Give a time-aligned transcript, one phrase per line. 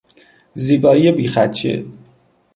[0.53, 1.85] زیبایی بیخدشه